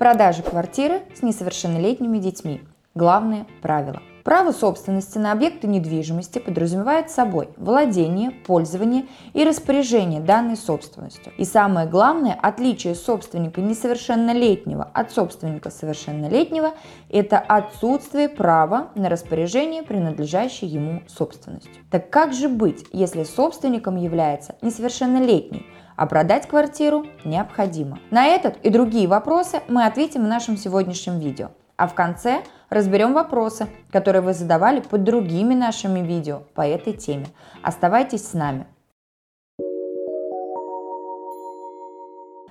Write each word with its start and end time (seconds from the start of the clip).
Продажа 0.00 0.42
квартиры 0.42 1.02
с 1.14 1.20
несовершеннолетними 1.20 2.16
детьми. 2.16 2.62
Главное 2.94 3.46
правило. 3.60 4.00
Право 4.24 4.50
собственности 4.50 5.18
на 5.18 5.30
объекты 5.30 5.66
недвижимости 5.66 6.38
подразумевает 6.38 7.10
собой 7.10 7.50
владение, 7.58 8.30
пользование 8.30 9.04
и 9.34 9.44
распоряжение 9.44 10.22
данной 10.22 10.56
собственностью. 10.56 11.34
И 11.36 11.44
самое 11.44 11.86
главное, 11.86 12.32
отличие 12.40 12.94
собственника 12.94 13.60
несовершеннолетнего 13.60 14.84
от 14.84 15.12
собственника 15.12 15.68
совершеннолетнего– 15.68 16.72
это 17.10 17.38
отсутствие 17.38 18.30
права 18.30 18.88
на 18.94 19.10
распоряжение, 19.10 19.82
принадлежащей 19.82 20.66
ему 20.66 21.02
собственностью. 21.08 21.74
Так 21.90 22.08
как 22.08 22.32
же 22.32 22.48
быть, 22.48 22.86
если 22.92 23.24
собственником 23.24 23.96
является 23.96 24.56
несовершеннолетний, 24.62 25.66
а 26.00 26.06
продать 26.06 26.48
квартиру 26.48 27.04
необходимо? 27.26 27.98
На 28.10 28.24
этот 28.24 28.56
и 28.64 28.70
другие 28.70 29.06
вопросы 29.06 29.60
мы 29.68 29.84
ответим 29.84 30.24
в 30.24 30.28
нашем 30.28 30.56
сегодняшнем 30.56 31.18
видео. 31.18 31.50
А 31.76 31.86
в 31.86 31.92
конце 31.92 32.42
разберем 32.70 33.12
вопросы, 33.12 33.66
которые 33.92 34.22
вы 34.22 34.32
задавали 34.32 34.80
под 34.80 35.04
другими 35.04 35.52
нашими 35.52 36.00
видео 36.00 36.44
по 36.54 36.66
этой 36.66 36.94
теме. 36.94 37.26
Оставайтесь 37.62 38.26
с 38.26 38.32
нами. 38.32 38.64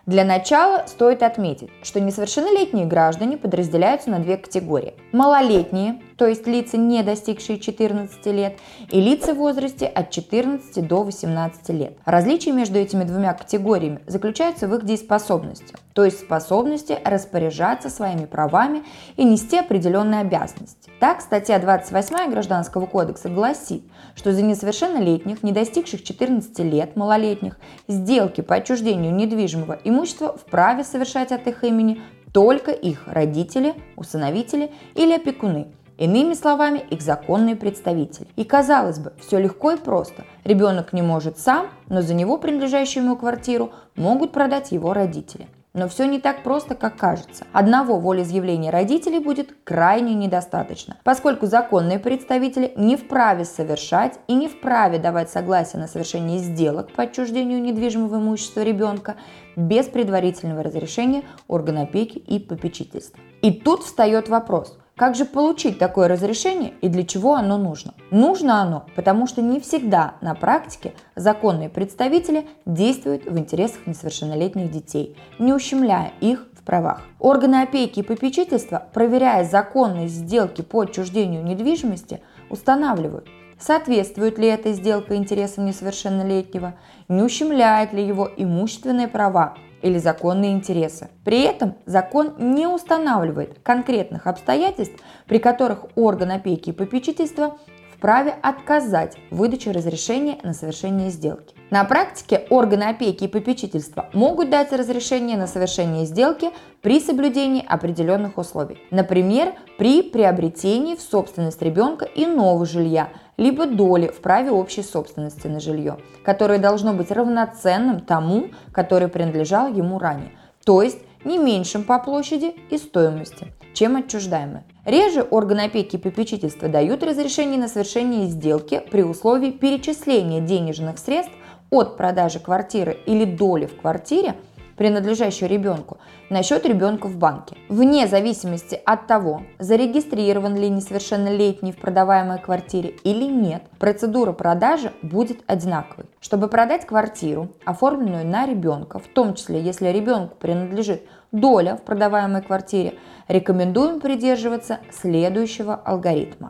Для 0.10 0.26
начала 0.26 0.86
стоит 0.88 1.22
отметить, 1.22 1.70
что 1.84 2.00
несовершеннолетние 2.00 2.88
граждане 2.88 3.38
подразделяются 3.38 4.10
на 4.10 4.18
две 4.18 4.38
категории. 4.38 4.96
Малолетние, 5.12 6.02
то 6.18 6.26
есть 6.26 6.48
лица, 6.48 6.78
не 6.78 7.04
достигшие 7.04 7.60
14 7.60 8.26
лет, 8.26 8.58
и 8.90 9.00
лица 9.00 9.36
в 9.36 9.38
возрасте 9.38 9.86
от 9.86 10.10
14 10.10 10.88
до 10.88 11.04
18 11.04 11.70
лет. 11.70 11.94
Различие 12.06 12.56
между 12.56 12.80
этими 12.80 13.04
двумя 13.04 13.36
категориями 13.36 14.00
заключается 14.08 14.68
в 14.68 14.74
их 14.74 14.84
дееспособности, 14.84 15.76
то 15.94 16.04
есть 16.04 16.22
способности 16.22 16.98
распоряжаться 17.06 17.92
своими 17.92 18.26
правами 18.26 18.82
и 19.16 19.24
нести 19.24 19.60
определенные 19.60 20.22
обязанности. 20.22 20.90
Так, 21.00 21.22
статья 21.22 21.60
28 21.60 22.32
Гражданского 22.32 22.88
кодекса 22.88 23.30
гласит, 23.30 23.84
что 24.16 24.34
за 24.34 24.42
несовершеннолетних, 24.42 25.44
не 25.44 25.52
достигших 25.52 26.04
14 26.04 26.58
лет 26.60 26.96
малолетних, 26.96 27.60
сделки 27.88 28.42
по 28.42 28.56
отчуждению 28.56 29.14
недвижимого 29.14 29.78
имущества 29.84 29.99
имущество 30.00 30.38
вправе 30.38 30.84
совершать 30.84 31.32
от 31.32 31.48
их 31.48 31.64
имени 31.64 32.02
только 32.34 32.72
их 32.72 33.08
родители, 33.08 33.74
усыновители 33.96 34.72
или 34.96 35.14
опекуны, 35.14 35.68
Иными 35.98 36.34
словами, 36.34 36.80
их 36.90 37.02
законные 37.02 37.58
представители. 37.58 38.30
И 38.38 38.46
казалось 38.46 39.00
бы, 39.00 39.12
все 39.20 39.38
легко 39.38 39.72
и 39.72 39.76
просто. 39.76 40.24
Ребенок 40.46 40.94
не 40.94 41.02
может 41.02 41.38
сам, 41.38 41.68
но 41.90 42.02
за 42.02 42.14
него 42.14 42.38
принадлежащую 42.38 43.04
ему 43.04 43.18
квартиру 43.18 43.74
могут 43.98 44.32
продать 44.32 44.72
его 44.72 44.94
родители. 44.94 45.48
Но 45.80 45.88
все 45.88 46.08
не 46.08 46.20
так 46.20 46.44
просто, 46.44 46.76
как 46.76 46.98
кажется. 46.98 47.48
Одного 47.54 48.00
волеизъявления 48.00 48.70
родителей 48.70 49.20
будет 49.20 49.56
крайне 49.64 50.14
недостаточно, 50.14 50.98
поскольку 51.06 51.46
законные 51.46 52.00
представители 52.00 52.74
не 52.76 52.98
вправе 52.98 53.46
совершать 53.46 54.20
и 54.28 54.36
не 54.36 54.50
вправе 54.50 55.00
давать 55.00 55.30
согласие 55.30 55.80
на 55.80 55.88
совершение 55.88 56.40
сделок 56.40 56.92
по 56.92 57.04
отчуждению 57.04 57.62
недвижимого 57.62 58.18
имущества 58.18 58.60
ребенка 58.60 59.16
без 59.56 59.86
предварительного 59.86 60.64
разрешения 60.64 61.24
органа 61.48 61.84
опеки 61.84 62.18
и 62.18 62.40
попечительства. 62.40 63.18
И 63.42 63.54
тут 63.54 63.84
встает 63.84 64.28
вопрос– 64.28 64.78
как 65.00 65.16
же 65.16 65.24
получить 65.24 65.80
такое 65.80 66.10
разрешение 66.10 66.74
и 66.82 66.90
для 66.90 67.06
чего 67.06 67.36
оно 67.36 67.58
нужно? 67.58 67.94
Нужно 68.12 68.62
оно, 68.62 68.86
потому 68.98 69.28
что 69.28 69.42
не 69.42 69.62
всегда 69.62 70.16
на 70.20 70.36
практике 70.36 70.94
законные 71.16 71.70
представители 71.70 72.46
действуют 72.66 73.24
в 73.24 73.38
интересах 73.40 73.88
несовершеннолетних 73.88 74.70
детей, 74.70 75.16
не 75.40 75.54
ущемляя 75.54 76.12
их 76.20 76.46
в 76.54 76.66
правах. 76.66 77.04
Органы 77.18 77.62
опеки 77.62 78.02
и 78.02 78.04
попечительства, 78.04 78.90
проверяя 78.94 79.46
законность 79.46 80.16
сделки 80.16 80.64
по 80.64 80.82
отчуждению 80.82 81.46
недвижимости, 81.46 82.22
устанавливают, 82.50 83.30
соответствует 83.58 84.38
ли 84.38 84.50
эта 84.50 84.74
сделка 84.74 85.16
интересам 85.16 85.66
несовершеннолетнего, 85.66 86.76
не 87.08 87.22
ущемляет 87.22 87.94
ли 87.94 88.06
его 88.06 88.30
имущественные 88.36 89.08
права 89.08 89.56
или 89.82 89.98
законные 89.98 90.54
интересы. 90.54 91.10
При 91.24 91.42
этом 91.42 91.76
закон 91.86 92.34
не 92.38 92.68
устанавливает 92.68 93.60
конкретных 93.64 94.28
обстоятельств, 94.28 94.96
при 95.28 95.40
которых 95.40 95.86
орган 95.96 96.32
опеки 96.32 96.70
и 96.70 96.74
попечительства 96.74 97.58
вправе 98.00 98.34
отказать 98.42 99.18
в 99.30 99.36
выдаче 99.36 99.72
разрешения 99.72 100.38
на 100.42 100.54
совершение 100.54 101.10
сделки. 101.10 101.54
На 101.70 101.84
практике 101.84 102.48
органы 102.50 102.84
опеки 102.84 103.26
и 103.26 103.28
попечительства 103.28 104.10
могут 104.14 104.50
дать 104.50 104.72
разрешение 104.72 105.38
на 105.38 105.48
совершение 105.48 106.06
сделки 106.06 106.52
при 106.82 107.02
соблюдении 107.02 107.64
определенных 107.68 108.38
условий. 108.38 108.82
Например, 108.90 109.54
при 109.78 110.02
приобретении 110.02 110.96
в 110.96 111.02
собственность 111.02 111.62
ребенка 111.62 112.08
иного 112.16 112.66
жилья, 112.66 113.10
либо 113.36 113.66
доли 113.66 114.08
в 114.08 114.22
праве 114.22 114.52
общей 114.52 114.82
собственности 114.82 115.48
на 115.48 115.60
жилье, 115.60 115.98
которое 116.24 116.58
должно 116.58 116.94
быть 116.94 117.12
равноценным 117.12 118.00
тому, 118.00 118.48
который 118.72 119.10
принадлежал 119.10 119.68
ему 119.68 120.00
ранее, 120.00 120.32
то 120.66 120.82
есть 120.82 121.00
не 121.26 121.38
меньшим 121.38 121.84
по 121.84 122.00
площади 122.00 122.56
и 122.70 122.78
стоимости, 122.78 123.54
чем 123.74 123.96
отчуждаемое. 123.96 124.64
Реже 124.86 125.22
органы 125.22 125.62
опеки 125.62 125.96
и 125.96 126.00
попечительства 126.00 126.68
дают 126.68 127.04
разрешение 127.04 127.60
на 127.60 127.68
совершение 127.68 128.28
сделки 128.28 128.82
при 128.92 129.04
условии 129.04 129.52
перечисления 129.52 130.42
денежных 130.42 131.00
средств 131.00 131.34
от 131.70 131.98
продажи 131.98 132.40
квартиры 132.40 132.98
или 133.06 133.26
доли 133.26 133.66
в 133.66 133.80
квартире– 133.80 134.36
принадлежащую 134.80 135.50
ребенку, 135.50 135.98
на 136.30 136.42
счет 136.42 136.66
ребенка 136.66 137.08
в 137.08 137.18
банке. 137.18 137.58
Вне 137.68 138.08
зависимости 138.08 138.80
от 138.86 139.08
того, 139.08 139.42
зарегистрирован 139.60 140.56
ли 140.56 140.70
несовершеннолетний 140.70 141.74
в 141.74 141.78
продаваемой 141.78 142.40
квартире 142.40 142.92
или 143.04 143.26
нет, 143.26 143.64
процедура 143.78 144.32
продажи 144.32 144.94
будет 145.02 145.42
одинаковой. 145.48 146.06
Чтобы 146.22 146.48
продать 146.48 146.86
квартиру, 146.86 147.50
оформленную 147.66 148.26
на 148.26 148.46
ребенка, 148.46 149.00
в 149.00 149.08
том 149.08 149.34
числе 149.34 149.60
если 149.60 149.90
ребенку 149.90 150.38
принадлежит 150.40 151.04
доля 151.32 151.76
в 151.76 151.84
продаваемой 151.84 152.42
квартире, 152.42 152.96
рекомендуем 153.28 154.00
придерживаться 154.00 154.80
следующего 154.92 155.76
алгоритма. 155.76 156.50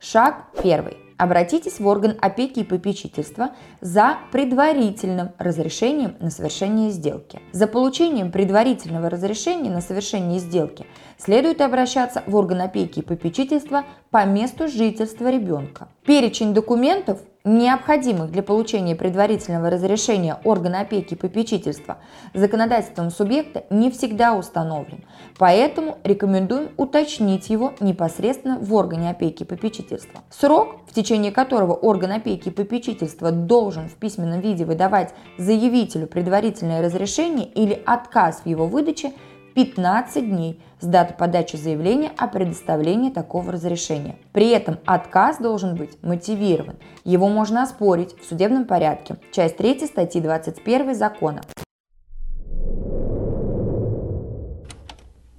Шаг 0.00 0.46
первый. 0.62 0.96
Обратитесь 1.16 1.78
в 1.78 1.86
орган 1.86 2.16
опеки 2.20 2.58
и 2.58 2.64
попечительства 2.64 3.50
за 3.80 4.16
предварительным 4.32 5.30
разрешением 5.38 6.16
на 6.18 6.30
совершение 6.30 6.90
сделки. 6.90 7.38
За 7.52 7.68
получением 7.68 8.32
предварительного 8.32 9.08
разрешения 9.08 9.70
на 9.70 9.80
совершение 9.80 10.40
сделки 10.40 10.84
следует 11.18 11.60
обращаться 11.60 12.24
в 12.26 12.34
орган 12.34 12.62
опеки 12.62 12.98
и 12.98 13.02
попечительства 13.02 13.84
по 14.10 14.24
месту 14.24 14.66
жительства 14.66 15.30
ребенка. 15.30 15.86
Перечень 16.04 16.52
документов, 16.52 17.20
необходимых 17.44 18.30
для 18.30 18.42
получения 18.42 18.94
предварительного 18.94 19.70
разрешения 19.70 20.38
органа 20.44 20.80
опеки 20.80 21.14
и 21.14 21.16
попечительства 21.16 21.98
законодательством 22.34 23.10
субъекта 23.10 23.64
не 23.70 23.90
всегда 23.90 24.34
установлен, 24.34 25.04
поэтому 25.38 25.98
рекомендуем 26.04 26.70
уточнить 26.76 27.50
его 27.50 27.72
непосредственно 27.80 28.58
в 28.58 28.72
органе 28.74 29.10
опеки 29.10 29.42
и 29.42 29.46
попечительства. 29.46 30.20
Срок, 30.30 30.80
в 30.88 30.94
течение 30.94 31.32
которого 31.32 31.72
орган 31.72 32.12
опеки 32.12 32.48
и 32.48 32.52
попечительства 32.52 33.32
должен 33.32 33.88
в 33.88 33.94
письменном 33.94 34.40
виде 34.40 34.64
выдавать 34.64 35.14
заявителю 35.38 36.06
предварительное 36.06 36.82
разрешение 36.82 37.46
или 37.46 37.82
отказ 37.84 38.42
в 38.44 38.46
его 38.46 38.66
выдаче– 38.66 39.12
15 39.54 40.28
дней 40.28 40.60
с 40.80 40.86
даты 40.86 41.14
подачи 41.14 41.56
заявления 41.56 42.10
о 42.16 42.28
предоставлении 42.28 43.10
такого 43.10 43.52
разрешения. 43.52 44.16
При 44.32 44.50
этом 44.50 44.78
отказ 44.86 45.38
должен 45.38 45.76
быть 45.76 46.02
мотивирован. 46.02 46.76
Его 47.04 47.28
можно 47.28 47.62
оспорить 47.62 48.18
в 48.18 48.24
судебном 48.24 48.64
порядке. 48.64 49.16
Часть 49.30 49.56
3 49.56 49.86
статьи 49.86 50.20
21 50.20 50.94
закона. 50.94 51.42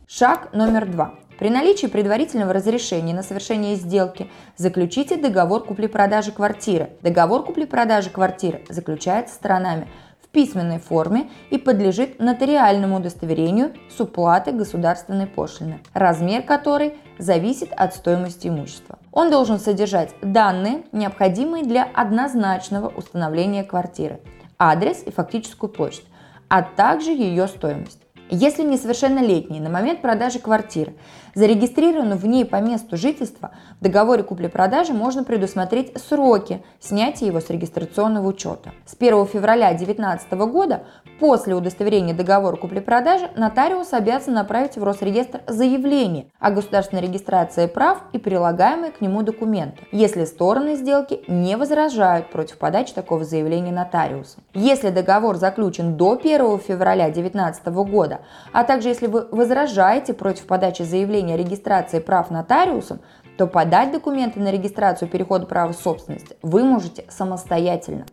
Шаг 0.08 0.54
номер 0.54 0.86
два. 0.86 1.16
При 1.40 1.50
наличии 1.50 1.88
предварительного 1.88 2.54
разрешения 2.54 3.16
на 3.16 3.24
совершение 3.24 3.76
сделки 3.76 4.30
заключите 4.56 5.18
договор 5.18 5.64
купли-продажи 5.66 6.32
квартиры. 6.32 6.92
Договор 7.02 7.44
купли-продажи 7.44 8.12
квартиры 8.12 8.62
заключается 8.70 9.34
сторонами 9.36 9.88
письменной 10.34 10.80
форме 10.80 11.30
и 11.52 11.58
подлежит 11.58 12.20
нотариальному 12.20 12.98
удостоверению 12.98 13.72
с 13.96 14.00
уплатой 14.02 14.52
государственной 14.54 15.28
пошлины, 15.28 15.80
размер 15.94 16.42
которой 16.42 16.96
зависит 17.20 17.72
от 17.72 17.96
стоимости 17.96 18.48
имущества. 18.48 18.98
Он 19.12 19.30
должен 19.30 19.60
содержать 19.60 20.10
данные, 20.22 20.84
необходимые 20.92 21.64
для 21.64 21.84
однозначного 21.84 22.88
установления 22.90 23.64
квартиры, 23.64 24.20
адрес 24.58 25.04
и 25.06 25.12
фактическую 25.12 25.70
площадь, 25.70 26.06
а 26.50 26.64
также 26.64 27.12
ее 27.12 27.48
стоимость. 27.48 28.00
Если 28.30 28.64
несовершеннолетний 28.64 29.60
на 29.60 29.70
момент 29.70 30.02
продажи 30.02 30.40
квартиры 30.40 30.96
зарегистрирован 31.36 32.16
в 32.16 32.26
ней 32.26 32.46
по 32.46 32.58
месту 32.58 32.98
жительства, 32.98 33.52
в 33.80 33.84
договоре 33.84 34.24
купли-продажи 34.24 34.94
можно 34.94 35.24
предусмотреть 35.24 35.98
сроки 36.00 36.64
снятия 36.80 37.28
его 37.28 37.40
с 37.40 37.50
регистрационного 37.50 38.28
учета. 38.28 38.72
С 38.86 38.96
1 38.98 39.28
февраля 39.28 39.70
2019 39.70 40.32
года 40.52 40.84
после 41.20 41.56
удостоверения 41.56 42.14
договора 42.14 42.56
купли-продажи 42.56 43.30
нотариус 43.36 43.94
обязан 43.94 44.34
направить 44.34 44.78
в 44.78 44.84
Росреестр 44.84 45.42
заявление 45.48 46.28
о 46.40 46.52
государственной 46.52 47.02
регистрации 47.02 47.68
прав 47.68 48.00
и 48.12 48.18
прилагаемые 48.18 48.92
к 48.92 49.02
нему 49.02 49.24
документы, 49.24 49.84
если 49.92 50.26
стороны 50.26 50.76
сделки 50.76 51.24
не 51.28 51.58
возражают 51.58 52.30
против 52.30 52.58
подачи 52.58 52.94
такого 52.94 53.24
заявления 53.24 53.72
нотариусу. 53.72 54.40
Если 54.54 54.90
договор 54.90 55.38
заключен 55.38 55.96
до 55.96 56.14
1 56.14 56.60
февраля 56.60 57.06
2019 57.06 57.66
года, 57.90 58.20
а 58.52 58.64
также 58.64 58.90
если 58.90 59.08
вы 59.08 59.28
возражаете 59.32 60.14
против 60.14 60.46
подачи 60.46 60.84
заявления 60.84 61.23
о 61.32 61.38
регистрации 61.38 62.00
прав 62.00 62.30
нотариусом, 62.30 63.00
то 63.38 63.48
подать 63.48 63.92
документы 63.92 64.40
на 64.40 64.52
регистрацию 64.52 65.10
перехода 65.10 65.46
права 65.46 65.72
собственности 65.72 66.36
вы 66.42 66.64
можете 66.64 67.06
самостоятельно. 67.10 68.06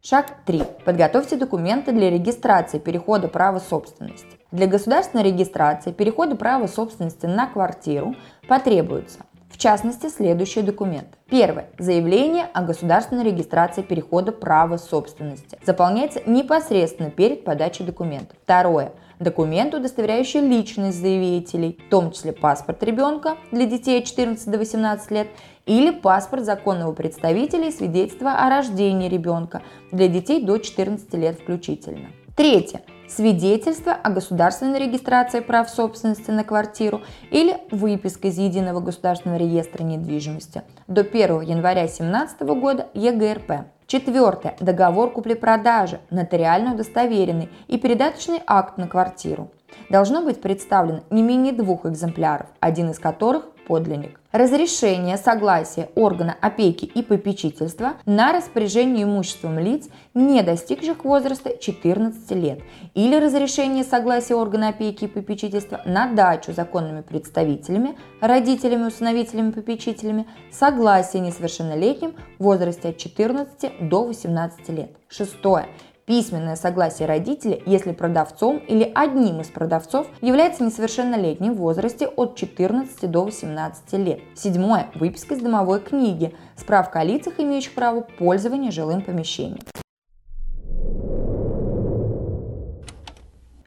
Шаг 0.00 0.26
3. 0.46 0.62
Подготовьте 0.84 1.36
документы 1.36 1.92
для 1.92 2.10
регистрации 2.10 2.78
перехода 2.78 3.28
права 3.28 3.60
собственности. 3.60 4.38
Для 4.50 4.66
государственной 4.66 5.22
регистрации 5.24 5.92
перехода 5.92 6.34
права 6.34 6.66
собственности 6.66 7.26
на 7.26 7.46
квартиру 7.46 8.16
потребуется 8.48 9.20
в 9.52 9.58
частности, 9.58 10.08
следующие 10.08 10.64
документы. 10.64 11.16
Первое. 11.28 11.66
Заявление 11.78 12.46
о 12.52 12.62
государственной 12.62 13.22
регистрации 13.24 13.82
перехода 13.82 14.32
права 14.32 14.78
собственности. 14.78 15.58
Заполняется 15.64 16.22
непосредственно 16.26 17.10
перед 17.10 17.44
подачей 17.44 17.84
документов. 17.84 18.36
Второе. 18.42 18.92
Документ, 19.22 19.72
удостоверяющий 19.72 20.40
личность 20.40 20.98
заявителей, 21.00 21.78
в 21.86 21.90
том 21.90 22.10
числе 22.10 22.32
паспорт 22.32 22.82
ребенка 22.82 23.36
для 23.52 23.66
детей 23.66 24.00
от 24.00 24.06
14 24.06 24.50
до 24.50 24.58
18 24.58 25.10
лет 25.12 25.28
или 25.64 25.92
паспорт 25.92 26.44
законного 26.44 26.92
представителя 26.92 27.68
и 27.68 27.72
свидетельство 27.72 28.32
о 28.32 28.50
рождении 28.50 29.08
ребенка 29.08 29.62
для 29.92 30.08
детей 30.08 30.44
до 30.44 30.58
14 30.58 31.14
лет 31.14 31.38
включительно. 31.38 32.08
Третье 32.36 32.82
свидетельство 33.06 33.92
о 33.92 34.10
государственной 34.10 34.80
регистрации 34.80 35.38
прав 35.38 35.70
собственности 35.70 36.32
на 36.32 36.42
квартиру 36.42 37.02
или 37.30 37.58
выписка 37.70 38.26
из 38.26 38.38
Единого 38.38 38.80
государственного 38.80 39.38
реестра 39.38 39.84
недвижимости 39.84 40.62
до 40.88 41.02
1 41.02 41.42
января 41.42 41.82
2017 41.82 42.40
года 42.40 42.88
ЕГРП. 42.94 43.66
Четвертое. 43.92 44.56
Договор 44.58 45.10
купли-продажи, 45.10 46.00
нотариально 46.08 46.72
удостоверенный 46.72 47.50
и 47.68 47.76
передаточный 47.76 48.40
акт 48.46 48.78
на 48.78 48.88
квартиру. 48.88 49.50
Должно 49.90 50.22
быть 50.22 50.40
представлено 50.40 51.02
не 51.10 51.20
менее 51.20 51.52
двух 51.52 51.84
экземпляров, 51.84 52.46
один 52.58 52.88
из 52.88 52.98
которых 52.98 53.44
подлинник. 53.66 54.20
Разрешение 54.32 55.18
согласия 55.18 55.90
органа 55.94 56.34
опеки 56.40 56.86
и 56.86 57.02
попечительства 57.02 57.94
на 58.06 58.32
распоряжение 58.32 59.04
имуществом 59.04 59.58
лиц, 59.58 59.88
не 60.14 60.42
достигших 60.42 61.04
возраста 61.04 61.56
14 61.60 62.30
лет, 62.32 62.60
или 62.94 63.16
разрешение 63.16 63.84
согласия 63.84 64.34
органа 64.34 64.68
опеки 64.68 65.04
и 65.04 65.08
попечительства 65.08 65.82
на 65.84 66.12
дачу 66.12 66.52
законными 66.52 67.02
представителями, 67.02 67.96
родителями, 68.20 68.86
усыновителями, 68.86 69.50
попечителями, 69.50 70.26
согласия 70.50 71.20
несовершеннолетним 71.20 72.14
в 72.38 72.44
возрасте 72.44 72.88
от 72.88 72.96
14 72.96 73.88
до 73.88 74.04
18 74.04 74.68
лет. 74.70 74.96
Шестое 75.08 75.66
письменное 76.12 76.56
согласие 76.56 77.08
родителей, 77.08 77.62
если 77.64 77.92
продавцом 77.92 78.58
или 78.58 78.92
одним 78.94 79.40
из 79.40 79.46
продавцов 79.46 80.06
является 80.20 80.62
несовершеннолетним 80.62 81.54
в 81.54 81.56
возрасте 81.56 82.06
от 82.06 82.36
14 82.36 83.10
до 83.10 83.24
18 83.24 83.92
лет. 83.94 84.20
Седьмое. 84.34 84.90
Выписка 84.94 85.32
из 85.32 85.40
домовой 85.40 85.80
книги. 85.80 86.36
Справка 86.54 87.00
о 87.00 87.04
лицах, 87.04 87.40
имеющих 87.40 87.72
право 87.72 88.02
пользования 88.02 88.70
жилым 88.70 89.00
помещением. 89.00 89.62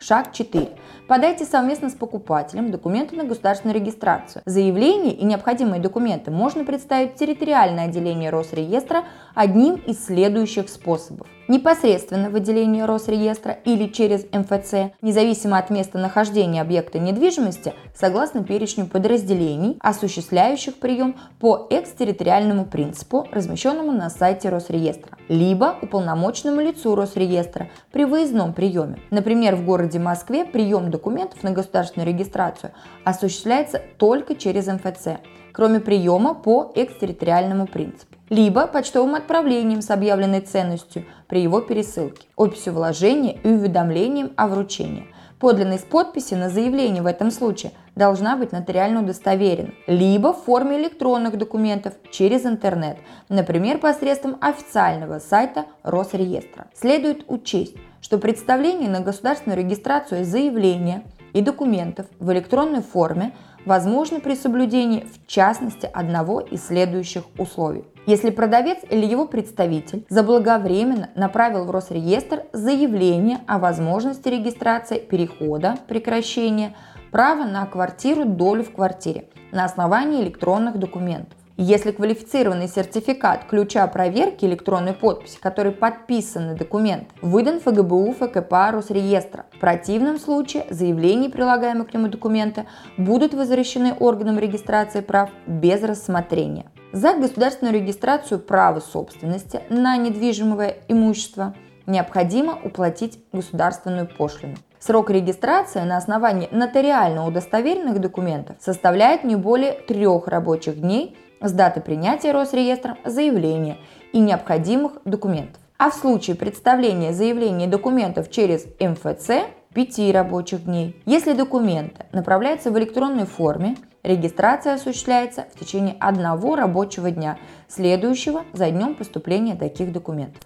Шаг 0.08 0.34
4. 0.34 0.70
Подайте 1.08 1.46
совместно 1.46 1.90
с 1.90 1.94
покупателем 1.94 2.70
документы 2.70 3.16
на 3.16 3.24
государственную 3.24 3.76
регистрацию. 3.80 4.44
Заявление 4.46 5.16
и 5.16 5.26
необходимые 5.26 5.82
документы 5.82 6.30
можно 6.30 6.64
представить 6.64 7.14
в 7.14 7.16
территориальное 7.16 7.86
отделение 7.86 8.30
Росреестра 8.30 9.06
одним 9.34 9.78
из 9.78 10.06
следующих 10.06 10.70
способов. 10.70 11.26
Непосредственно 11.48 12.30
в 12.30 12.36
отделении 12.36 12.82
Росреестра 12.82 13.54
или 13.66 13.88
через 13.88 14.26
МФЦ, 14.32 14.96
независимо 15.02 15.58
от 15.58 15.72
места 15.72 15.98
нахождения 15.98 16.62
объекта 16.62 17.00
недвижимости, 17.00 17.74
согласно 17.96 18.44
перечню 18.44 18.86
подразделений, 18.86 19.78
осуществляющих 19.80 20.76
прием 20.76 21.16
по 21.40 21.68
экстерриториальному 21.70 22.66
принципу, 22.66 23.28
размещенному 23.32 23.92
на 23.92 24.10
сайте 24.12 24.50
Росреестра, 24.50 25.15
либо 25.28 25.78
уполномоченному 25.82 26.62
лицу 26.62 26.96
Росреестра 26.96 27.70
при 27.92 28.06
выездном 28.06 28.54
приеме. 28.54 29.00
Например, 29.12 29.56
в 29.56 29.66
городе 29.66 30.00
Москве 30.00 30.46
прием 30.46 30.92
документов 30.92 31.44
на 31.44 31.52
государственную 31.52 32.08
регистрацию 32.08 32.72
осуществляется 33.04 33.82
только 33.98 34.36
через 34.36 34.68
МФЦ, 34.68 35.20
кроме 35.52 35.80
приема 35.80 36.34
по 36.34 36.72
экстерриториальному 36.76 37.68
принципу 37.68 38.16
либо 38.30 38.68
почтовым 38.68 39.16
отправлением 39.16 39.82
с 39.82 39.92
объявленной 39.92 40.42
ценностью 40.42 41.06
при 41.28 41.42
его 41.42 41.62
пересылке, 41.62 42.28
описью 42.36 42.74
вложения 42.74 43.38
и 43.44 43.48
уведомлением 43.48 44.32
о 44.36 44.48
вручении. 44.48 45.08
Подлинность 45.46 45.86
подписи 45.86 46.34
на 46.34 46.50
заявлении 46.50 47.02
в 47.02 47.06
этом 47.06 47.30
случае 47.30 47.72
должна 47.96 48.36
быть 48.36 48.52
нотариально 48.52 49.04
удостоверена, 49.04 49.76
либо 49.86 50.34
в 50.34 50.44
форме 50.44 50.82
электронных 50.82 51.38
документов 51.38 51.94
через 52.10 52.48
интернет, 52.48 52.98
например, 53.30 53.78
посредством 53.78 54.38
официального 54.42 55.20
сайта 55.20 55.66
Росреестра. 55.84 56.66
Следует 56.74 57.26
учесть, 57.28 57.76
что 58.02 58.18
представление 58.18 58.90
на 58.90 59.02
государственную 59.02 59.60
регистрацию 59.60 60.26
заявления 60.26 61.04
и 61.36 61.42
документов 61.42 62.08
в 62.18 62.32
электронной 62.32 62.82
форме 62.82 63.34
возможно 63.66 64.22
при 64.22 64.36
соблюдении 64.36 65.02
в 65.02 65.28
частности 65.28 65.90
одного 65.94 66.40
из 66.40 66.66
следующих 66.66 67.24
условий. 67.38 67.84
Если 68.06 68.30
продавец 68.30 68.80
или 68.90 69.06
его 69.06 69.28
представитель 69.28 70.06
заблаговременно 70.08 71.10
направил 71.16 71.66
в 71.66 71.72
Росреестр 71.72 72.44
заявление 72.54 73.40
о 73.48 73.60
возможности 73.60 74.30
регистрации 74.30 74.98
перехода, 74.98 75.76
прекращения 75.88 76.74
права 77.12 77.44
на 77.44 77.66
квартиру 77.66 78.24
долю 78.24 78.64
в 78.64 78.72
квартире 78.72 79.26
на 79.52 79.66
основании 79.66 80.24
электронных 80.24 80.78
документов. 80.78 81.38
Если 81.58 81.92
квалифицированный 81.92 82.68
сертификат 82.68 83.46
ключа 83.46 83.88
проверки 83.88 84.44
электронной 84.44 84.92
подписи, 84.92 85.40
который 85.40 85.72
подписанный 85.72 86.54
документ, 86.54 87.08
выдан 87.22 87.62
ФГБУ 87.62 88.12
ФКП 88.12 88.52
Росреестра, 88.74 89.46
в 89.54 89.60
противном 89.60 90.20
случае 90.20 90.66
заявления, 90.70 91.30
прилагаемые 91.30 91.86
к 91.86 91.94
нему 91.94 92.10
документы, 92.10 92.66
будут 92.98 93.34
возвращены 93.34 93.96
органам 93.98 94.38
регистрации 94.38 95.00
прав 95.00 95.30
без 95.48 95.82
рассмотрения. 95.82 96.66
За 96.92 97.14
государственную 97.14 97.74
регистрацию 97.74 98.42
права 98.42 98.82
собственности 98.82 99.62
на 99.70 99.96
недвижимое 99.96 100.76
имущество 100.90 101.56
необходимо 101.86 102.60
уплатить 102.66 103.20
государственную 103.32 104.10
пошлину. 104.10 104.58
Срок 104.80 105.10
регистрации 105.10 105.82
на 105.84 105.96
основании 105.96 106.50
нотариально 106.52 107.26
удостоверенных 107.26 108.00
документов 108.02 108.58
составляет 108.60 109.24
не 109.24 109.38
более 109.38 109.72
трех 109.72 110.28
рабочих 110.28 110.82
дней 110.82 111.18
с 111.42 111.52
даты 111.52 111.82
принятия 111.82 112.32
Росреестром 112.32 112.98
заявления 113.06 113.78
и 114.14 114.20
необходимых 114.20 114.94
документов. 115.06 115.62
А 115.78 115.90
в 115.90 115.94
случае 115.96 116.36
представления 116.36 117.14
заявления 117.14 117.68
документов 117.68 118.32
через 118.32 118.66
МФЦ 118.80 119.48
5 119.74 120.14
рабочих 120.14 120.64
дней. 120.64 120.96
Если 121.06 121.34
документы 121.34 122.06
направляются 122.14 122.72
в 122.72 122.80
электронной 122.80 123.26
форме, 123.26 123.76
регистрация 124.04 124.76
осуществляется 124.76 125.48
в 125.54 125.60
течение 125.60 125.98
одного 126.00 126.56
рабочего 126.56 127.12
дня, 127.12 127.38
следующего 127.68 128.44
за 128.54 128.72
днем 128.72 128.96
поступления 128.96 129.56
таких 129.56 129.92
документов. 129.92 130.42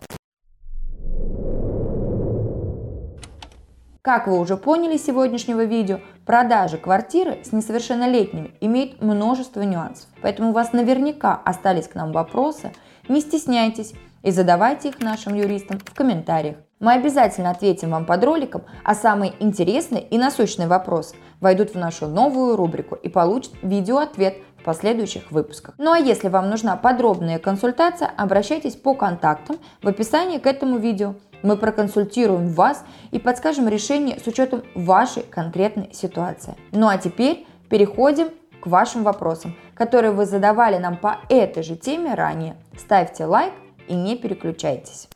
Как 4.01 4.27
вы 4.27 4.39
уже 4.39 4.56
поняли 4.56 4.96
из 4.96 5.06
сегодняшнего 5.06 5.65
видео, 5.65 6.00
продажа 6.25 6.77
квартиры 6.77 7.39
с 7.44 7.51
несовершеннолетними 7.51 8.53
имеет 8.62 9.01
множество 9.01 9.62
нюансов. 9.62 10.08
Поэтому 10.22 10.51
у 10.51 10.53
вас 10.53 10.72
наверняка 10.72 11.36
остались 11.44 11.89
к 11.89 11.96
нам 11.96 12.13
вопросы. 12.13 12.72
Не 13.10 13.20
стесняйтесь 13.20 13.94
и 14.24 14.32
задавайте 14.32 14.88
их 14.88 15.01
нашим 15.01 15.36
юристам 15.36 15.79
в 15.79 15.94
комментариях. 15.94 16.56
Мы 16.79 16.94
обязательно 16.94 17.50
ответим 17.50 17.89
вам 17.89 18.06
под 18.06 18.24
роликом, 18.24 18.62
а 18.86 18.96
самые 18.96 19.34
интересные 19.39 20.01
и 20.01 20.18
насущные 20.18 20.70
вопросы 20.70 21.15
войдут 21.41 21.72
в 21.72 21.77
нашу 21.77 22.08
новую 22.08 22.56
рубрику 22.56 22.96
и 22.96 23.10
получат 23.10 23.51
видеоответ 23.62 24.38
в 24.60 24.63
последующих 24.63 25.29
выпусках. 25.29 25.75
Ну 25.77 25.91
а 25.91 26.00
если 26.00 26.29
вам 26.29 26.50
нужна 26.50 26.77
подробная 26.77 27.38
консультация, 27.38 28.10
обращайтесь 28.15 28.77
по 28.77 28.94
контактам 28.94 29.58
в 29.82 29.89
описании 29.89 30.38
к 30.38 30.48
этому 30.48 30.77
видео. 30.77 31.15
Мы 31.41 31.55
проконсультируем 31.58 32.50
вас 32.50 32.84
и 33.12 33.19
подскажем 33.19 33.67
решение 33.67 34.19
с 34.19 34.27
учетом 34.27 34.63
вашей 34.75 35.24
конкретной 35.24 35.93
ситуации. 35.93 36.55
Ну 36.72 36.88
а 36.88 36.98
теперь 36.98 37.48
переходим 37.69 38.29
к 38.62 38.67
вашим 38.67 39.03
вопросам, 39.03 39.55
которые 39.74 40.12
вы 40.12 40.25
задавали 40.25 40.77
нам 40.77 40.98
по 40.98 41.17
этой 41.29 41.63
же 41.63 41.75
теме 41.75 42.13
ранее. 42.13 42.58
Ставьте 42.77 43.25
лайк 43.25 43.53
и 43.88 43.96
не 43.96 44.17
переключайтесь. 44.17 45.08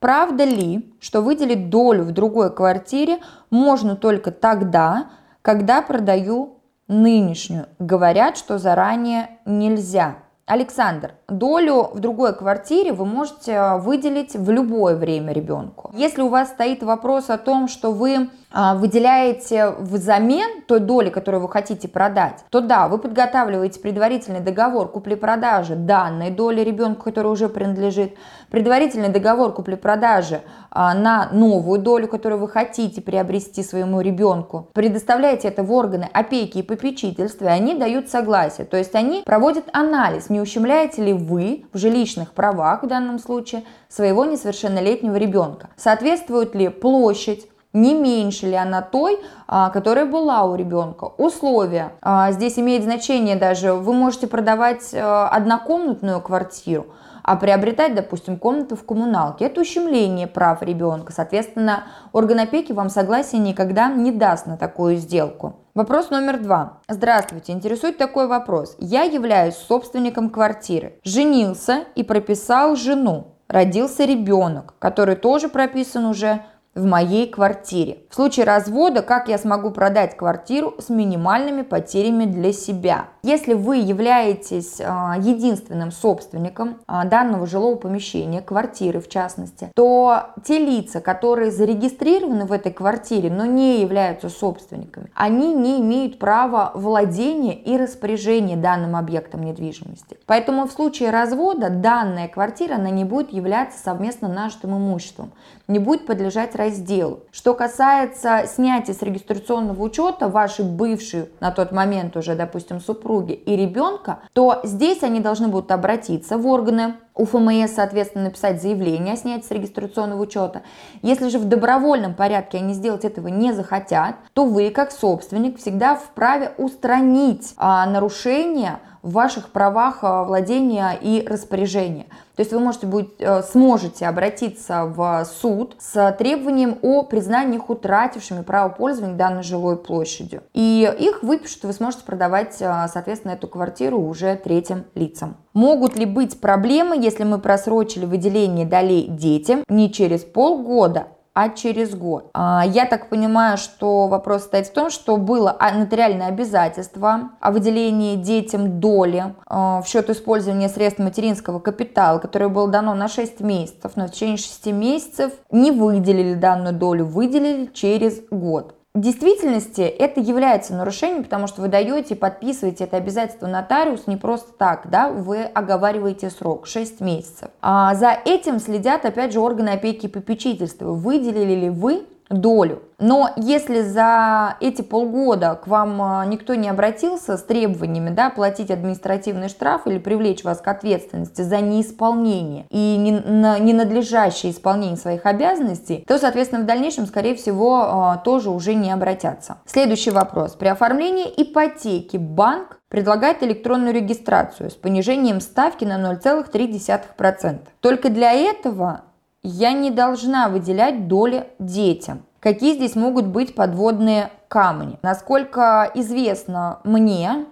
Правда 0.00 0.44
ли, 0.44 0.94
что 1.00 1.22
выделить 1.22 1.70
долю 1.70 2.04
в 2.04 2.12
другой 2.12 2.54
квартире 2.54 3.18
можно 3.50 3.96
только 3.96 4.30
тогда, 4.30 5.10
когда 5.42 5.82
продаю 5.82 6.60
нынешнюю? 6.86 7.66
Говорят, 7.80 8.36
что 8.36 8.58
заранее 8.58 9.38
нельзя. 9.44 10.18
Александр, 10.48 11.12
долю 11.28 11.90
в 11.92 12.00
другой 12.00 12.34
квартире 12.34 12.94
вы 12.94 13.04
можете 13.04 13.52
а, 13.54 13.76
выделить 13.76 14.34
в 14.34 14.50
любое 14.50 14.96
время 14.96 15.34
ребенку. 15.34 15.90
Если 15.92 16.22
у 16.22 16.28
вас 16.28 16.48
стоит 16.48 16.82
вопрос 16.82 17.28
о 17.28 17.36
том, 17.36 17.68
что 17.68 17.92
вы 17.92 18.30
выделяете 18.52 19.70
взамен 19.78 20.62
той 20.62 20.80
доли, 20.80 21.10
которую 21.10 21.42
вы 21.42 21.48
хотите 21.48 21.86
продать, 21.88 22.44
то 22.50 22.60
да, 22.60 22.88
вы 22.88 22.98
подготавливаете 22.98 23.80
предварительный 23.80 24.40
договор 24.40 24.88
купли-продажи 24.88 25.76
данной 25.76 26.30
доли 26.30 26.62
ребенку, 26.62 27.04
которая 27.04 27.32
уже 27.32 27.48
принадлежит, 27.48 28.14
предварительный 28.50 29.10
договор 29.10 29.52
купли-продажи 29.52 30.40
а, 30.70 30.94
на 30.94 31.28
новую 31.32 31.80
долю, 31.80 32.08
которую 32.08 32.40
вы 32.40 32.48
хотите 32.48 33.00
приобрести 33.00 33.62
своему 33.62 34.00
ребенку, 34.00 34.68
предоставляете 34.72 35.48
это 35.48 35.62
в 35.62 35.72
органы 35.72 36.08
опеки 36.12 36.58
и 36.58 36.62
попечительства, 36.62 37.46
и 37.46 37.48
они 37.48 37.74
дают 37.74 38.08
согласие, 38.08 38.66
то 38.66 38.76
есть 38.76 38.94
они 38.94 39.22
проводят 39.24 39.64
анализ, 39.72 40.30
не 40.30 40.40
ущемляете 40.40 41.04
ли 41.04 41.12
вы 41.12 41.66
в 41.72 41.78
жилищных 41.78 42.32
правах 42.32 42.82
в 42.82 42.86
данном 42.86 43.18
случае 43.18 43.64
своего 43.88 44.24
несовершеннолетнего 44.24 45.16
ребенка, 45.16 45.68
соответствует 45.76 46.54
ли 46.54 46.68
площадь, 46.68 47.48
не 47.72 47.94
меньше 47.94 48.46
ли 48.46 48.54
она 48.54 48.82
той, 48.82 49.20
а, 49.46 49.70
которая 49.70 50.06
была 50.06 50.44
у 50.44 50.54
ребенка. 50.54 51.04
Условия. 51.04 51.92
А, 52.02 52.32
здесь 52.32 52.58
имеет 52.58 52.84
значение 52.84 53.36
даже, 53.36 53.74
вы 53.74 53.92
можете 53.92 54.26
продавать 54.26 54.94
а, 54.94 55.28
однокомнатную 55.28 56.20
квартиру, 56.20 56.86
а 57.22 57.36
приобретать, 57.36 57.94
допустим, 57.94 58.38
комнату 58.38 58.74
в 58.74 58.84
коммуналке. 58.84 59.46
Это 59.46 59.60
ущемление 59.60 60.26
прав 60.26 60.62
ребенка. 60.62 61.12
Соответственно, 61.12 61.84
орган 62.12 62.40
опеки 62.40 62.72
вам 62.72 62.88
согласие 62.88 63.40
никогда 63.40 63.88
не 63.88 64.12
даст 64.12 64.46
на 64.46 64.56
такую 64.56 64.96
сделку. 64.96 65.56
Вопрос 65.74 66.10
номер 66.10 66.40
два. 66.40 66.78
Здравствуйте, 66.88 67.52
интересует 67.52 67.98
такой 67.98 68.26
вопрос. 68.26 68.76
Я 68.78 69.02
являюсь 69.02 69.54
собственником 69.54 70.30
квартиры, 70.30 70.98
женился 71.04 71.84
и 71.94 72.02
прописал 72.02 72.74
жену. 72.74 73.34
Родился 73.46 74.04
ребенок, 74.04 74.74
который 74.78 75.14
тоже 75.14 75.48
прописан 75.48 76.04
уже 76.06 76.42
в 76.78 76.86
моей 76.86 77.28
квартире. 77.28 77.98
В 78.08 78.14
случае 78.14 78.46
развода, 78.46 79.02
как 79.02 79.28
я 79.28 79.36
смогу 79.36 79.70
продать 79.70 80.16
квартиру 80.16 80.74
с 80.78 80.88
минимальными 80.88 81.62
потерями 81.62 82.24
для 82.24 82.52
себя? 82.52 83.06
Если 83.22 83.54
вы 83.54 83.78
являетесь 83.78 84.80
а, 84.80 85.16
единственным 85.18 85.90
собственником 85.90 86.78
а, 86.86 87.04
данного 87.04 87.46
жилого 87.46 87.76
помещения, 87.76 88.40
квартиры 88.40 89.00
в 89.00 89.08
частности, 89.08 89.70
то 89.74 90.28
те 90.44 90.58
лица, 90.58 91.00
которые 91.00 91.50
зарегистрированы 91.50 92.46
в 92.46 92.52
этой 92.52 92.72
квартире, 92.72 93.30
но 93.30 93.44
не 93.44 93.80
являются 93.80 94.28
собственниками, 94.28 95.10
они 95.14 95.52
не 95.52 95.80
имеют 95.80 96.18
права 96.18 96.70
владения 96.74 97.54
и 97.54 97.76
распоряжения 97.76 98.56
данным 98.56 98.94
объектом 98.94 99.42
недвижимости. 99.42 100.16
Поэтому 100.26 100.68
в 100.68 100.72
случае 100.72 101.10
развода 101.10 101.70
данная 101.70 102.28
квартира, 102.28 102.76
она 102.76 102.90
не 102.90 103.04
будет 103.04 103.32
являться 103.32 103.82
совместно 103.82 104.28
нажитым 104.28 104.76
имуществом, 104.76 105.32
не 105.66 105.80
будет 105.80 106.06
подлежать 106.06 106.54
разделу. 106.68 107.20
Что 107.32 107.54
касается 107.54 108.44
снятия 108.46 108.94
с 108.94 109.02
регистрационного 109.02 109.82
учета 109.82 110.28
вашей 110.28 110.64
бывшей 110.64 111.28
на 111.40 111.50
тот 111.50 111.72
момент 111.72 112.16
уже, 112.16 112.34
допустим, 112.34 112.80
супруги 112.80 113.32
и 113.32 113.56
ребенка, 113.56 114.20
то 114.32 114.60
здесь 114.64 115.02
они 115.02 115.20
должны 115.20 115.48
будут 115.48 115.70
обратиться 115.70 116.38
в 116.38 116.46
органы 116.46 116.94
УФМС, 117.18 117.74
соответственно, 117.74 118.24
написать 118.24 118.62
заявление 118.62 119.14
о 119.14 119.16
снятии 119.16 119.46
с 119.46 119.50
регистрационного 119.50 120.22
учета. 120.22 120.62
Если 121.02 121.28
же 121.28 121.38
в 121.38 121.44
добровольном 121.44 122.14
порядке 122.14 122.58
они 122.58 122.72
сделать 122.72 123.04
этого 123.04 123.28
не 123.28 123.52
захотят, 123.52 124.14
то 124.32 124.44
вы, 124.44 124.70
как 124.70 124.92
собственник, 124.92 125.58
всегда 125.58 125.96
вправе 125.96 126.52
устранить 126.56 127.52
а, 127.56 127.84
нарушение 127.86 128.78
в 129.02 129.12
ваших 129.12 129.50
правах 129.50 129.98
а, 130.02 130.24
владения 130.24 130.96
и 131.00 131.26
распоряжения. 131.28 132.06
То 132.38 132.42
есть 132.42 132.52
вы 132.52 132.60
можете 132.60 132.86
быть, 132.86 133.08
э, 133.18 133.42
сможете 133.42 134.06
обратиться 134.06 134.84
в 134.84 135.24
суд 135.24 135.74
с 135.80 136.12
требованием 136.20 136.78
о 136.82 137.02
признании 137.02 137.56
их 137.56 137.68
утратившими 137.68 138.42
право 138.42 138.68
пользования 138.68 139.16
данной 139.16 139.42
жилой 139.42 139.76
площадью. 139.76 140.44
И 140.54 140.88
их 141.00 141.24
выпишут, 141.24 141.64
и 141.64 141.66
вы 141.66 141.72
сможете 141.72 142.04
продавать, 142.04 142.58
э, 142.60 142.86
соответственно, 142.92 143.32
эту 143.32 143.48
квартиру 143.48 143.98
уже 143.98 144.36
третьим 144.36 144.84
лицам. 144.94 145.36
Могут 145.58 145.96
ли 145.96 146.06
быть 146.06 146.40
проблемы, 146.40 146.96
если 146.96 147.24
мы 147.24 147.40
просрочили 147.40 148.04
выделение 148.04 148.64
долей 148.64 149.08
детям 149.08 149.64
не 149.68 149.92
через 149.92 150.20
полгода, 150.20 151.08
а 151.34 151.48
через 151.48 151.96
год. 151.96 152.30
А, 152.32 152.62
я 152.64 152.86
так 152.86 153.08
понимаю, 153.08 153.58
что 153.58 154.06
вопрос 154.06 154.44
стоит 154.44 154.68
в 154.68 154.72
том, 154.72 154.88
что 154.88 155.16
было 155.16 155.58
нотариальное 155.58 156.28
обязательство 156.28 157.30
о 157.40 157.50
выделении 157.50 158.14
детям 158.14 158.78
доли 158.78 159.34
а, 159.46 159.82
в 159.82 159.88
счет 159.88 160.08
использования 160.10 160.68
средств 160.68 161.00
материнского 161.00 161.58
капитала, 161.58 162.20
которое 162.20 162.48
было 162.48 162.68
дано 162.68 162.94
на 162.94 163.08
6 163.08 163.40
месяцев, 163.40 163.92
но 163.96 164.06
в 164.06 164.12
течение 164.12 164.36
6 164.36 164.66
месяцев 164.66 165.32
не 165.50 165.72
выделили 165.72 166.34
данную 166.34 166.74
долю, 166.74 167.04
выделили 167.04 167.68
через 167.74 168.20
год. 168.30 168.77
В 168.98 169.00
действительности 169.00 169.82
это 169.82 170.18
является 170.18 170.74
нарушением, 170.74 171.22
потому 171.22 171.46
что 171.46 171.60
вы 171.60 171.68
даете 171.68 172.14
и 172.14 172.16
подписываете 172.16 172.82
это 172.82 172.96
обязательство 172.96 173.46
нотариус 173.46 174.08
не 174.08 174.16
просто 174.16 174.50
так, 174.58 174.90
да, 174.90 175.08
вы 175.08 175.42
оговариваете 175.42 176.30
срок 176.30 176.66
6 176.66 177.00
месяцев. 177.00 177.48
А 177.62 177.94
за 177.94 178.18
этим 178.24 178.58
следят, 178.58 179.04
опять 179.04 179.32
же, 179.32 179.38
органы 179.38 179.68
опеки 179.68 180.06
и 180.06 180.08
попечительства. 180.08 180.94
Выделили 180.94 181.54
ли 181.54 181.70
вы 181.70 182.06
долю. 182.28 182.82
Но 182.98 183.30
если 183.36 183.82
за 183.82 184.56
эти 184.60 184.82
полгода 184.82 185.54
к 185.54 185.68
вам 185.68 186.02
а, 186.02 186.26
никто 186.26 186.54
не 186.54 186.68
обратился 186.68 187.36
с 187.36 187.42
требованиями 187.42 188.10
да, 188.10 188.28
платить 188.28 188.70
административный 188.70 189.48
штраф 189.48 189.86
или 189.86 189.98
привлечь 189.98 190.42
вас 190.42 190.60
к 190.60 190.66
ответственности 190.66 191.42
за 191.42 191.60
неисполнение 191.60 192.66
и 192.70 192.96
ненадлежащее 192.96 194.52
исполнение 194.52 194.96
своих 194.96 195.26
обязанностей, 195.26 196.04
то, 196.08 196.18
соответственно, 196.18 196.62
в 196.62 196.66
дальнейшем, 196.66 197.06
скорее 197.06 197.36
всего, 197.36 197.82
а, 197.82 198.16
тоже 198.18 198.50
уже 198.50 198.74
не 198.74 198.90
обратятся. 198.90 199.58
Следующий 199.64 200.10
вопрос. 200.10 200.54
При 200.54 200.66
оформлении 200.66 201.32
ипотеки 201.36 202.16
банк 202.16 202.80
предлагает 202.88 203.42
электронную 203.42 203.94
регистрацию 203.94 204.70
с 204.70 204.74
понижением 204.74 205.40
ставки 205.40 205.84
на 205.84 205.98
0,3%. 205.98 207.60
Только 207.80 208.08
для 208.08 208.32
этого 208.32 209.02
я 209.42 209.72
не 209.72 209.90
должна 209.90 210.48
выделять 210.48 211.08
доли 211.08 211.48
детям. 211.58 212.24
Какие 212.40 212.74
здесь 212.74 212.94
могут 212.94 213.26
быть 213.26 213.54
подводные 213.54 214.30
камни? 214.48 214.98
Насколько 215.02 215.90
известно 215.94 216.80
мне, 216.84 217.46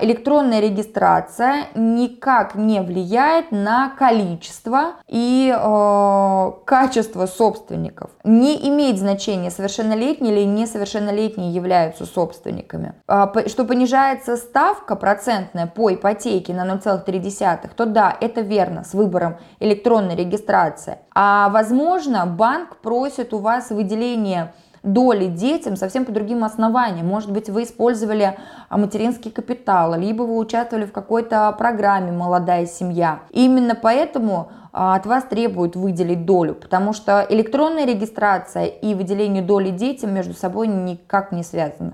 электронная 0.00 0.60
регистрация 0.60 1.66
никак 1.74 2.54
не 2.54 2.80
влияет 2.80 3.50
на 3.50 3.90
количество 3.90 4.92
и 5.08 5.52
э, 5.56 6.52
качество 6.64 7.26
собственников. 7.26 8.10
Не 8.22 8.68
имеет 8.68 8.98
значения, 8.98 9.50
совершеннолетние 9.50 10.32
или 10.32 10.44
несовершеннолетние 10.44 11.52
являются 11.52 12.06
собственниками. 12.06 12.94
А, 13.08 13.32
что 13.46 13.64
понижается 13.64 14.36
ставка 14.36 14.94
процентная 14.94 15.66
по 15.66 15.92
ипотеке 15.92 16.54
на 16.54 16.64
0,3, 16.64 17.70
то 17.74 17.86
да, 17.86 18.16
это 18.20 18.42
верно, 18.42 18.84
с 18.84 18.94
выбором 18.94 19.38
электронной 19.58 20.14
регистрации. 20.16 20.98
А 21.14 21.48
возможно, 21.48 22.26
банк 22.26 22.76
просит 22.76 23.32
у 23.34 23.38
вас 23.38 23.70
выделение 23.70 24.52
доли 24.86 25.26
детям 25.26 25.76
совсем 25.76 26.04
по 26.04 26.12
другим 26.12 26.44
основаниям. 26.44 27.06
Может 27.06 27.30
быть, 27.30 27.50
вы 27.50 27.64
использовали 27.64 28.38
а, 28.68 28.78
материнский 28.78 29.30
капитал, 29.30 29.98
либо 29.98 30.22
вы 30.22 30.38
участвовали 30.38 30.86
в 30.86 30.92
какой-то 30.92 31.54
программе 31.58 32.12
«Молодая 32.12 32.66
семья». 32.66 33.20
И 33.30 33.44
именно 33.44 33.74
поэтому 33.74 34.50
а, 34.72 34.94
от 34.94 35.04
вас 35.04 35.24
требуют 35.24 35.76
выделить 35.76 36.24
долю, 36.24 36.54
потому 36.54 36.92
что 36.92 37.26
электронная 37.28 37.84
регистрация 37.84 38.66
и 38.66 38.94
выделение 38.94 39.42
доли 39.42 39.70
детям 39.70 40.14
между 40.14 40.34
собой 40.34 40.68
никак 40.68 41.32
не 41.32 41.42
связаны. 41.42 41.92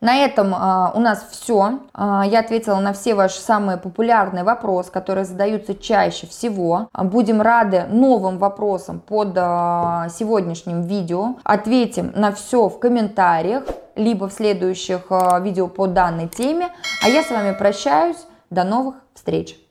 На 0.00 0.16
этом 0.16 0.54
а, 0.54 0.92
у 0.94 1.00
нас 1.00 1.26
все. 1.30 1.80
А, 1.92 2.24
я 2.26 2.40
ответила 2.40 2.78
на 2.80 2.92
все 2.92 3.14
ваши 3.14 3.40
самые 3.40 3.76
популярные 3.76 4.44
вопросы, 4.44 4.90
которые 4.90 5.24
задаются 5.24 5.74
чаще 5.74 6.26
всего. 6.26 6.88
Будем 6.94 7.42
рады 7.42 7.84
новым 7.88 8.38
вопросам 8.38 9.00
под 9.00 9.34
а, 9.36 10.08
сегодняшним 10.08 10.82
видео. 10.82 11.36
Ответим 11.44 12.12
на 12.14 12.32
все 12.32 12.68
в 12.68 12.78
комментариях, 12.78 13.64
либо 13.94 14.28
в 14.28 14.32
следующих 14.32 15.06
а, 15.10 15.38
видео 15.40 15.68
по 15.68 15.86
данной 15.86 16.28
теме. 16.28 16.68
А 17.04 17.08
я 17.08 17.22
с 17.22 17.30
вами 17.30 17.52
прощаюсь. 17.52 18.26
До 18.48 18.64
новых 18.64 18.96
встреч! 19.14 19.69